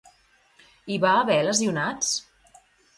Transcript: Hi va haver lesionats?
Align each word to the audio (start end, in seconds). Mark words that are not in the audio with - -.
Hi 0.89 0.97
va 1.05 1.13
haver 1.19 1.37
lesionats? 1.51 2.13